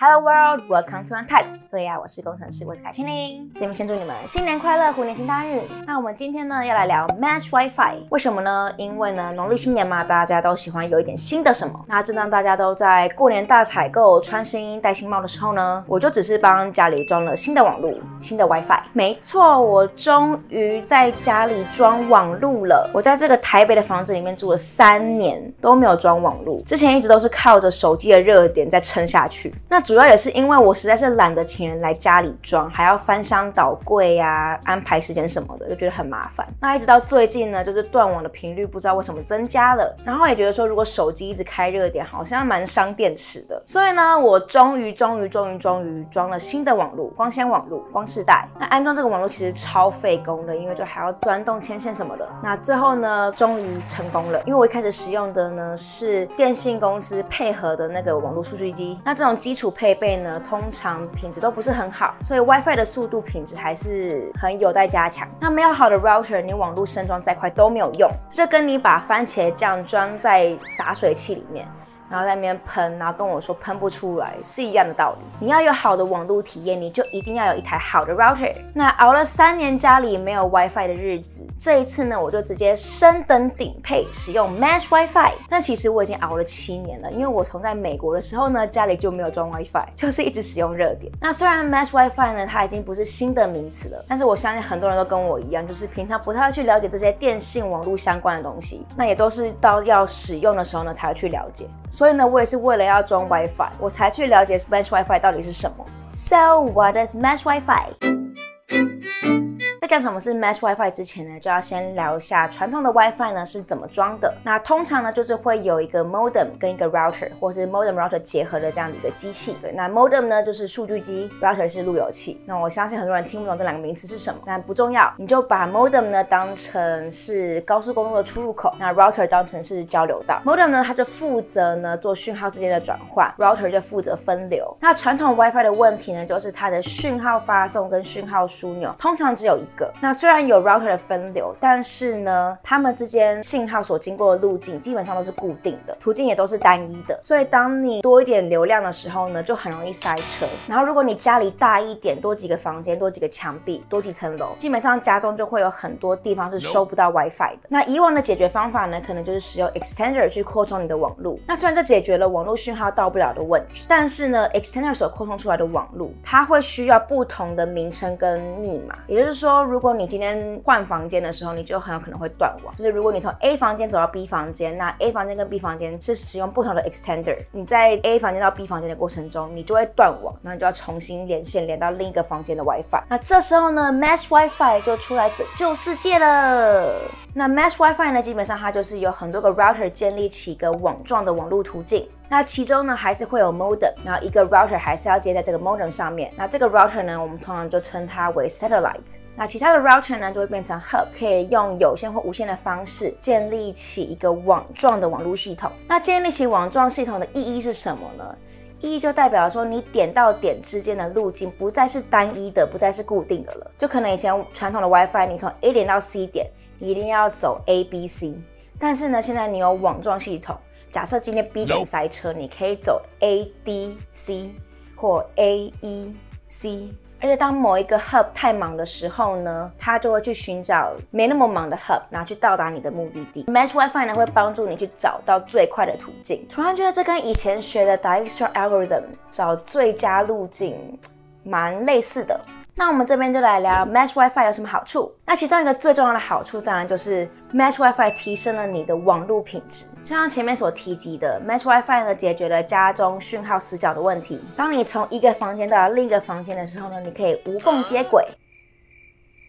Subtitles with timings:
[0.00, 1.58] Hello world, welcome to Untype。
[1.72, 3.50] 对呀，我是工程师，我是凯青玲。
[3.54, 5.60] 这边先祝你们新年快乐，虎年行大运。
[5.88, 8.72] 那我们今天呢要来聊 Mesh WiFi，为什么呢？
[8.76, 11.84] 因为呢农历新年嘛，大家都喜欢有一点新的什么。
[11.88, 18.80] 那正当大家都在过年大采购、穿新衣、戴新帽的时候呢，我就只是帮家里装了新的网络、新的 WiFi。
[18.92, 22.88] 没错，我终于在家里装网络了。
[22.94, 26.60] 我在这个台北的房子里面住了三年，都没有装网络。
[26.60, 29.52] 之前一直都是靠着手机的热点在撑下去。
[29.68, 36.46] 那主要也是因为我实在是懒得请人来家里装，还要翻箱倒柜呀、安排时间什么的，就觉得很麻烦。
[36.60, 43.62] 那一直到最近呢，就是断网的频率不知道为什么增加了，然后也觉得说，如果手机一直开热点，好像蛮伤电池的。
[43.64, 48.46] 所以呢，我终于终于终于终于装了新的网络，光纤网络，光世代。
[48.60, 52.28] 那安装这个网络其实超费工的，因为就还要钻洞牵线什么的。
[52.42, 59.72] 那最后呢，终于成功了，因为我一开始使用的呢是电信公司配合的那个网络数据机，那这种基础。
[59.78, 65.28] 配备呢，通常品质都不是很好，所以 WiFi 的速度品质还是很有待加强。
[65.38, 71.64] 那没有好的 router，你网络升装再快都没有用，这跟你把番茄酱装在洒水器里面。
[72.10, 75.44] 然后在那边喷，然后跟我说喷不出来是一样的道理。
[75.44, 78.54] 你要有好的网络体验，你就一定要有一台好的 router。
[78.72, 85.32] 那熬了三年家里没有 WiFi 的日子，这一次呢，我就直接升等顶配，使用 Mesh WiFi。
[85.48, 91.12] 那其实我已经熬了七年了，因为我从在美国的时候呢，家里就没有装 WiFi， 就是一直使用热点。
[91.20, 101.66] 那虽然 Mesh WiFi 呢，它已经不是新的名词了，但是我相信很多人都跟我一样，就是平常不太去了解这些电信网络相关的东西，那也都是到要使用的时候呢，才会去了解。
[101.98, 105.84] 所以呢，我也是为了要装 WiFi，我才去了解 Smash WiFi 到底是什么。
[106.12, 109.57] So what is Mesh WiFi?
[109.88, 114.30] 在讲什么是 Mesh WiFi 之前呢，就要先聊一下传统的 WiFi 呢是怎么装的。
[114.44, 119.56] 那通常呢就是会有一个 modem 跟一个 router，或是 modem router 结合的这样的一个机器。
[119.62, 122.38] 对，那 modem 呢就是数据机，router 是路由器。
[122.44, 130.42] 那我相信很多人听不懂这两个名词是什么，但不重要，你就把 modem 呢当成是高速公路的出入口，那 router 当成是交流道。
[130.44, 134.76] modem 呢它就负责呢做讯号之间的转换，router 就负责分流。
[134.80, 139.92] 那传统 WiFi 的问题呢就是它的讯号发送跟讯号枢纽通常只有一个。
[140.00, 147.18] 那虽然有 router 的分流，但是呢，它们之间信号所经过的路径基本上都是固定的，途径也都是单一的。
[147.22, 150.46] 所以当你多一点流量的时候呢，就很容易塞车。
[150.66, 157.68] 然后如果你家里大一点，多几个房间，多几个墙壁，多几层楼，基本上家中就会有很多地方是收不到 WiFi 的。
[157.68, 161.38] 那以往的解决方法呢，可能就是使用 extender 去扩充你的网路。
[161.46, 168.98] 那虽然这解决了网络讯号到不了的问题，但是呢，extender 所扩充出来的网路，它会需要不同的名称跟密码。
[169.06, 172.74] 也就是说，如果你今天换房间的时候，你就很有可能会断网。
[172.76, 183.02] 就是如果你从 A 房间走到 B 房间，那 A 房间跟 B 房间是使用不同的 extender，你在 A 房间到 B 房间的过程中，你就会断网，那你就要重新连线连到另一个房间的 WiFi。
[183.08, 186.94] 那这时候呢，Mesh WiFi 就出来拯救世界了。
[187.34, 192.08] 那 Mesh WiFi 呢，基本上它就是有很多个 router 建立起一个网状的网络途径。
[192.30, 196.30] 那其中呢，还是会有 modem，然后一个 router 还是要接在这个 modem 上面。
[196.36, 199.16] 那这个 router 呢，我们通常就称它为 satellite。
[199.34, 205.72] 那其他的 router 呢，就会变成 hub，可以用有线或无线的方式建立起一个网状的网络系统。
[205.86, 208.36] 那建立起网状系统的意义是什么呢？
[208.80, 213.70] 意义就代表说，你点到点之间的路径不再是单一的，不再是固定的了。
[213.78, 216.46] 就可能以前传统的 WiFi，你从 A 点到 C 点，
[216.78, 218.34] 你一定要走 A、B、C。
[218.78, 220.54] 但是呢，现在你有网状系统。
[220.90, 224.50] 假设今天 B 点塞车，你可以走 A D C
[224.96, 226.16] 或 A E
[226.48, 226.90] C，
[227.20, 233.44] 而且当某一个 hub 太忙的时候呢，它就会去寻找没那么忙的 hub，然后去到达你的目的地。
[233.44, 236.46] Mesh WiFi 呢会帮助你去找到最快的途径。
[236.48, 240.98] 突然觉得这跟以前学的 Dijkstra algorithm 找最佳路径
[241.42, 242.40] 蛮类似的。
[242.78, 245.12] 那我们这边就来聊 Mesh WiFi 有什么好处。
[245.26, 249.84] 那其中一个最重要的好处，当然就是 Mesh WiFi 提升了你的网络品质。
[250.04, 254.40] 就像前面所提及的，Mesh WiFi 呢解决了家中讯号死角的问题。
[254.56, 258.24] 当你从一个房间到另一个房间的时候呢，你可以无缝接轨。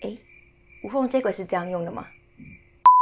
[0.02, 0.18] 诶，
[0.84, 2.04] 无缝接轨是这样用的吗？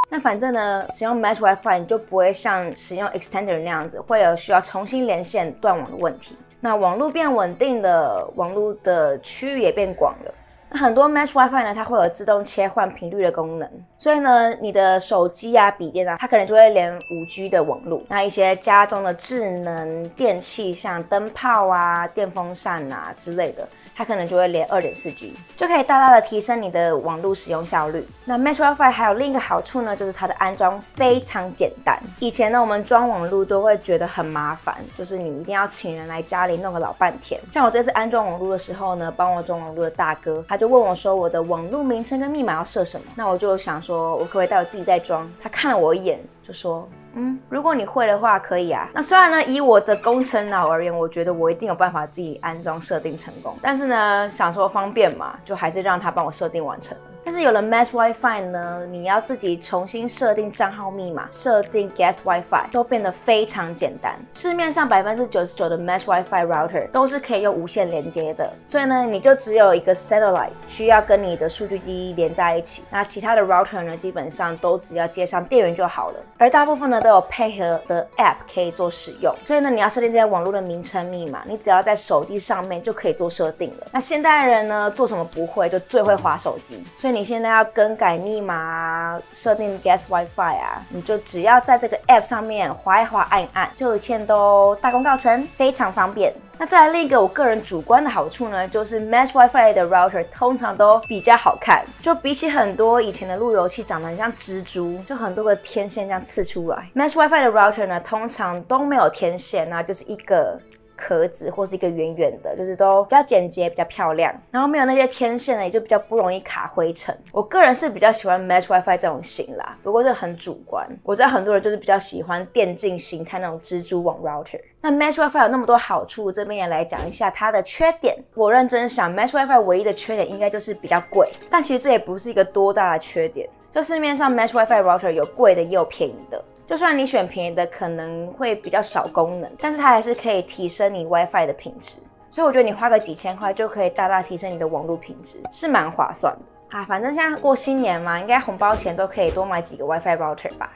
[0.10, 6.36] 那反正呢，使用 Mesh WiFi 你就不会像使用 Extender 那样子，会有需要重新连线断网的问题。
[6.60, 10.34] 那网络变稳定了，网络的区域也变广了，
[10.70, 13.70] 那很多 Mesh WiFi 呢，它会有自动切换频率的功能，
[14.00, 18.02] 所以呢，你的手机啊、笔电啊，它可能就会连 5G 的网络。
[18.10, 23.68] 那一些家中的智能电器，像灯泡啊、电风扇啊之类的。
[23.98, 28.06] 它可能就会连二点四 G，就可以大大的提升你的网络使用效率。
[28.26, 32.00] 那 Mesh WiFi 还有另一个好处呢，就是它的安装非常简单。
[32.20, 37.42] 以前呢，我们装网络都会觉得很麻烦，就是你一定要请人来家里弄个老半天。
[37.52, 43.08] 像我这次安装网络的时候呢，帮我装网络的大哥，他就问我说，我的网络名称跟密码要设什么？
[43.16, 45.28] 那我就想说，我可不可以带我自己再装？
[45.42, 46.88] 他看了我一眼，就说。
[47.18, 48.88] 嗯，如果你会的话，可以啊。
[48.94, 53.56] 那虽然呢，以我的工程脑而言，我觉得我一定有办法自己安装设定成功。
[53.62, 56.96] 但是呢，想说方便嘛，就还是让他帮我设定完成。
[57.28, 64.18] 但是有了 Mesh WiFi 呢，你要自己重新设定账号密码、设定 Guest WiFi 都变得非常简单。
[64.34, 72.86] 市面上百分之九十九的 Mesh WiFi router 都是可以用无线连接的，所以呢，你就只有一个 satellite 需要跟你的数据机连在一起。
[72.90, 76.16] 那其他的 router 呢，基本上都只要接上电源就好了。
[76.38, 83.88] 而大部分呢都有配合的 app 可以做使用，所以呢，你要设定这些网络的名称密码，你只要在手机上面就可以做设定了。
[83.92, 87.17] 那现代人呢，做什么不会，就最会滑手机，所以。
[87.18, 96.32] 你现在要更改密码啊，设定 Guest WiFi 啊，你就只要在这个 App 上面滑一滑，按一按，就一切都大功告成，非常方便。
[96.60, 106.88] 那再来另一个我个人主观的好处呢，就是 Mesh WiFi 的 router 通常都比较好看，就比起很多以前的路由器长得很像蜘蛛，就很多个天线这样刺出来。
[106.94, 110.60] Mesh WiFi 的 router 呢，通常都没有天线啊，就是一个。
[110.98, 117.16] 壳子或是一个圆圆的，就是都比较简洁，比较漂亮，然后没有那些天线呢，也就比较不容易卡灰尘。
[117.32, 120.86] 我个人是比较喜欢 Mesh WiFi 这种型啦，不过这很主观。
[121.04, 124.60] 我知道很多人就是比较喜欢电竞形态那种蜘蛛网 router。
[124.82, 128.16] 那 Mesh WiFi 有那么多好处，这边也来讲一下它的缺点。
[128.34, 133.48] 我认真想，Mesh WiFi 唯一的缺点应该就是比较贵，但其实这也不是一个多大的缺点。
[133.74, 136.44] 就市面上 Mesh WiFi router 有贵的也有便宜的。
[136.68, 141.96] 就算你选便宜的，可能会比较少功能，但是它还是可以提升你 WiFi 的品质。
[142.30, 146.84] 所以我觉得你花个几千块就可以大大提升你的网络品质，是蛮划算的啊。
[146.84, 150.74] 反正现在过新年嘛，应该红包钱都可以多买几个 WiFi router 吧。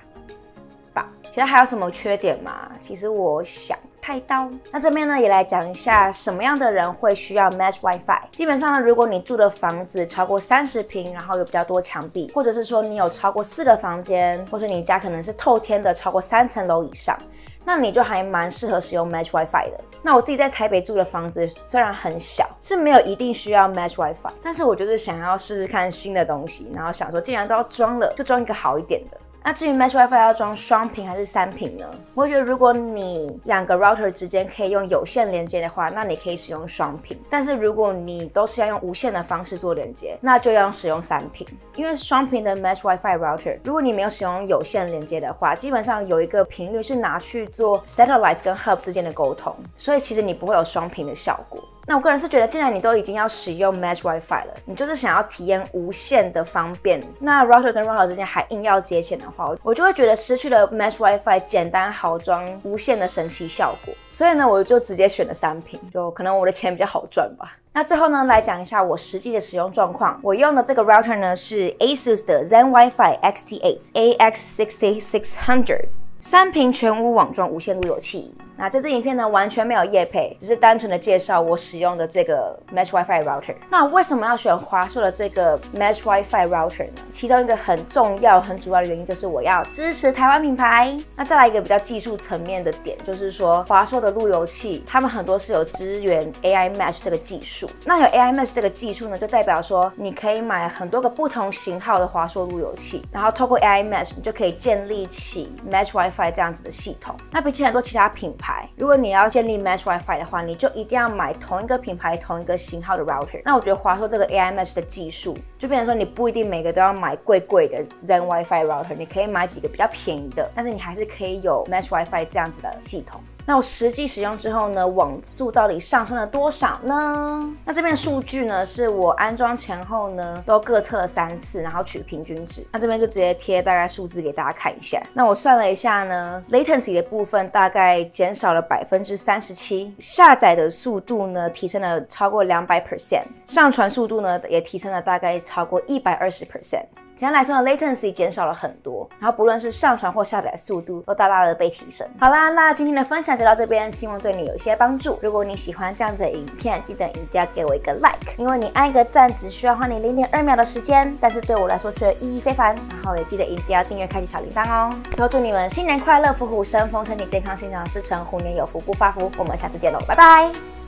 [1.31, 2.69] 其实还有什么缺点吗？
[2.79, 3.75] 其实我想。
[4.03, 8.19] 太刀，那这边呢也来讲一下什么样的人会需要 Mesh WiFi。
[8.31, 17.15] 基本上呢，如果你住的房子超过三十平，然后有比较多墙壁，或者是说你有超过四个房间，或是你家可能是透天的，超过三层楼以上，
[17.63, 19.79] 那你就还蛮适合使用 Mesh WiFi 的。
[20.01, 29.17] 那我自己在台北住的房子虽然很小，是没有一定需要 Mesh WiFi，但是我就是想要试试看新的东西，然后想说既然都要装了，就装一个好一点的。
[29.43, 31.85] 那至于 Mesh WiFi 要装双频还是三频呢？
[32.13, 37.17] 我觉得如果你两个 router 之间可以用有线连接的话，那你可以使用双频。
[37.29, 41.45] 但是如果你都是要用无线的方式做连接，那就要使用三频。
[41.75, 51.63] 因为双频的 Mesh WiFi router，如果你没有使用有线连接的话，基本上有一个频率是拿去做 satellite 跟 hub 之间的沟通，所以其实你不会有双频的效果。
[51.87, 63.93] 那我个人是觉得，既然你都已经要使用 Mesh WiFi 了，你就是想要体验无线的方便，那 router 跟 router 之间还硬要接线的话，我就会觉得失去了 Mesh WiFi 简单好装无线的神奇效果。
[64.11, 67.57] 所以呢，我就直接选了三瓶，就可能我的钱比较好赚吧。
[67.73, 70.19] 那最后呢，来讲一下我实际的使用状况。
[70.21, 75.79] 我用的这个 router 呢是 ASUS 的 Zen WiFi XT8 AX6600，
[76.19, 78.35] 三瓶全屋网装无线路由器。
[78.61, 83.55] 那这支影片呢，完全没有业配，只是单纯的介绍我使用的这个 Mesh WiFi router。
[83.71, 87.01] 那为什么要选华硕的这个 Mesh WiFi router 呢？
[87.11, 90.95] 其中一个很重要、很主要的原因就是我要支持台湾品牌。
[91.15, 97.67] 那再来一个比较技术层面的点，就是说华硕的路由器，他们很多是有支援 AI Mesh 这个技术。
[97.83, 107.15] 那有 AI Mesh 这个技术呢，就代表说你可以买很多个不同型号的华硕路由器，然后透过 AI Mesh，你就可以建立起 Mesh WiFi 这样子的系统。
[107.31, 113.41] 那比起很多其他品牌，如果你要建立 Mesh WiFi 的话，你就一定要买同一个品牌、同一个型号的 router。
[113.45, 123.21] 那我觉得华硕这个 AI Mesh 的技术，就变成说你不一定每个都要买贵贵的 Zen WiFi router，你可以买几个比较便宜的，但是你还是可以有 Mesh WiFi 这样子的系统。
[123.45, 127.55] 那我实际使用之后呢，网速到底上升了多少呢？
[127.65, 132.65] 那这边数据呢，是我安装前后呢都各测了三次，然后取平均值。
[132.71, 135.01] 那这边就直接贴大概数字给大家看一下。
[135.13, 146.85] 那我算了一下呢，latency 的部分大概减少了百分之三十七，下载的速度呢提升了超过两百 percent，上传速度呢也提升了大概超过一百二十 percent。
[147.21, 152.05] 简单来说，latency 减少了很多，然后不论是上传或下载速度都大大的被提升。
[152.19, 153.31] 好啦，那今天的分享。
[153.31, 155.17] 享就到这边，希望对你有一些帮助。
[155.21, 162.75] 如果你喜欢这样子的影片，记得一定要给我一个 like，因为你按一个赞只需要花你零点二秒的时间，但是对我来说却意义非凡。
[162.75, 164.91] 然后也记得一定要订阅、开启小铃铛哦。
[165.11, 169.31] 最后祝你们新年快乐，虎虎生风，身体健康，心想事成，虎年有福不发福。
[169.37, 170.70] 我们下次见喽，拜拜。